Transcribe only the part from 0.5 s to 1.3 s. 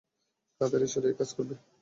কাদের ঈশ্বর এই কাজ